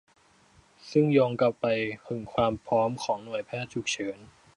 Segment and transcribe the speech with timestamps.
[0.91, 1.67] ซึ่งโยงกลับไป
[2.07, 4.17] ถึงความพร้อมของหน่วยแพทย์ฉุกเฉิน